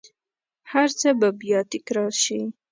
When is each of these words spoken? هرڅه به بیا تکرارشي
هرڅه 0.71 1.09
به 1.19 1.29
بیا 1.41 1.59
تکرارشي 1.71 2.41